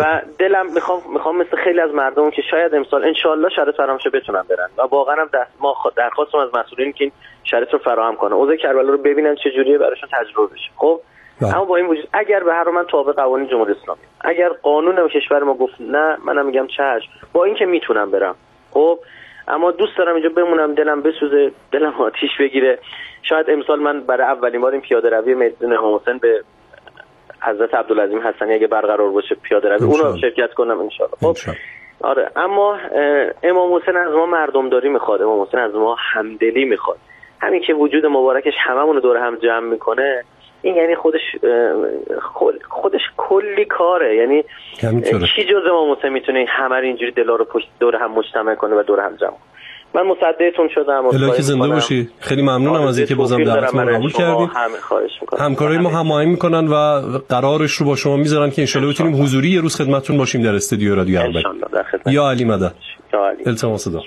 و 0.00 0.20
دلم 0.38 0.72
می‌خوام 0.74 1.00
می‌خوام 1.12 1.36
مثل 1.36 1.56
خیلی 1.64 1.80
از 1.80 1.90
مردم 1.90 2.30
که 2.30 2.42
شاید 2.50 2.74
امسال 2.74 3.04
انشالله 3.04 3.48
شرط 3.56 3.74
فرامشه 3.76 4.10
بتونن 4.10 4.42
برن. 4.42 4.68
و 4.78 4.82
واقعا 4.82 5.14
هم 5.14 5.28
دست 5.34 5.50
ما 5.60 5.74
درخواستم 5.96 6.38
از 6.38 6.48
مسئولین 6.54 6.92
که 6.92 7.04
این 7.04 7.12
شرط 7.44 7.72
رو 7.72 7.78
فراهم 7.78 8.16
کنه 8.16 8.34
اوضاع 8.34 8.56
کربلا 8.56 8.92
رو 8.92 8.98
ببینن 8.98 9.34
چه 9.34 9.50
جوریه 9.50 9.78
براشون 9.78 10.08
تجربه 10.12 10.54
بشه. 10.54 10.70
خب؟ 10.76 11.00
بله. 11.40 11.56
اما 11.56 11.64
با 11.64 11.76
این 11.76 11.86
وجود 11.86 12.08
اگر 12.12 12.44
به 12.44 12.52
هر 12.52 12.70
من 12.70 12.84
تابع 12.84 13.12
قوانین 13.12 13.48
جمهوری 13.48 13.72
اسلامی 13.72 14.00
اگر 14.20 14.48
قانون 14.48 15.08
کشور 15.08 15.42
ما 15.42 15.54
گفت 15.54 15.74
نه 15.80 16.16
منم 16.24 16.46
میگم 16.46 16.66
چشم. 16.66 17.10
با 17.32 17.44
اینکه 17.44 17.66
می‌تونم 17.66 18.10
برم. 18.10 18.34
خب؟ 18.70 18.98
اما 19.48 19.70
دوست 19.70 19.98
دارم 19.98 20.14
اینجا 20.14 20.28
بمونم 20.28 20.74
دلم 20.74 21.02
بسوزه 21.02 21.52
دلم 21.72 21.94
آتیش 21.94 22.30
بگیره 22.40 22.78
شاید 23.22 23.50
امسال 23.50 23.80
من 23.80 24.00
برای 24.00 24.26
اولین 24.26 24.60
بار 24.60 24.72
این 24.72 24.80
پیاده 24.80 25.10
روی 25.10 25.34
میدون 25.34 25.72
امام 25.72 25.94
حسین 25.94 26.18
به 26.18 26.42
حضرت 27.42 27.74
عبدالعظیم 27.74 28.18
حسنی 28.18 28.54
اگه 28.54 28.66
برقرار 28.66 29.10
باشه 29.10 29.34
پیاده 29.34 29.68
روی 29.68 29.84
اونو. 29.84 30.18
شرکت 30.20 30.52
کنم 30.54 30.78
انشالله 30.78 31.14
خب. 31.20 31.36
آره 32.00 32.30
اما 32.36 32.78
امام 33.42 33.74
حسین 33.74 33.96
از 33.96 34.12
ما 34.12 34.26
مردمداری 34.26 34.88
می‌خواد 34.88 35.22
امام 35.22 35.42
حسین 35.42 35.60
از 35.60 35.74
ما 35.74 35.96
همدلی 36.12 36.64
می‌خواد 36.64 36.96
همین 37.40 37.60
که 37.60 37.74
وجود 37.74 38.06
مبارکش 38.06 38.54
هممون 38.58 38.94
رو 38.94 39.00
دور 39.00 39.16
هم 39.16 39.36
جمع 39.36 39.66
می‌کنه 39.70 40.24
این 40.64 40.76
یعنی 40.76 40.94
خودش 40.94 41.20
خودش 42.68 43.00
کلی 43.16 43.64
کاره. 43.64 44.16
یعنی. 44.16 44.42
کی 45.36 45.44
جز 45.44 45.62
امام 45.70 45.96
حسین 45.98 46.10
می‌تونه 46.10 46.46
همه 46.48 46.76
رو 46.76 46.84
اینجوری 46.84 47.10
دلا 47.10 47.36
رو 47.36 47.44
پشت 47.44 47.68
دور 47.80 47.96
هم 47.96 48.12
مجتمع 48.12 48.54
کنه 48.54 48.74
و 48.76 48.82
دور 48.82 49.00
هم 49.00 49.16
جمع 49.16 49.36
من 49.94 50.02
مصدقتون 50.02 50.68
شدم. 50.74 51.06
الهی 51.06 51.42
زنده 51.42 51.68
باشی. 51.68 52.08
خیلی 52.20 52.42
ممنونم 52.42 52.82
از 52.82 52.98
اینکه 52.98 53.14
بازم 53.14 53.44
دعوت 53.44 53.74
ما 53.74 53.84
قبول 53.84 54.12
کردید 54.12 54.50
همکارای 55.38 55.78
ما 55.78 55.88
هماهنگ 55.88 56.28
می‌کنن 56.28 56.68
و 56.68 56.74
قرارش 57.28 57.72
رو 57.72 57.86
با 57.86 57.96
شما 57.96 58.16
می‌ذارن 58.16 58.50
که 58.50 58.62
انشالله 58.62 58.88
بتونیم 58.88 59.22
حضوری 59.22 59.48
یه 59.48 59.60
روز 59.60 59.76
خدمتتون 59.76 60.16
باشیم 60.16 60.42
در 60.42 60.54
استودیو 60.54 60.94
رادیو 60.94 61.20
اربعین 61.20 61.44
یا 62.06 62.30
علی 62.30 62.44
مدد. 62.44 62.74
یا 63.12 63.26
علی. 63.26 63.42
التماس 63.46 63.88
دار. 63.88 64.02